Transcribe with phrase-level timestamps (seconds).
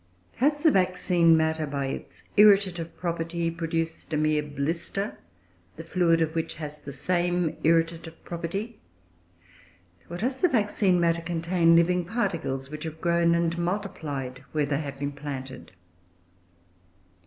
[0.37, 5.19] Has the vaccine matter, by its irritative property, produced a mere blister,
[5.75, 8.79] the fluid of which has the same irritative property?
[10.09, 14.81] Or does the vaccine matter contain living particles, which have grown and multiplied where they
[14.81, 15.71] have been planted?